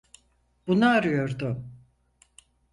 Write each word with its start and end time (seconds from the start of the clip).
Bunu 0.67 0.85
arıyordum. 0.89 1.71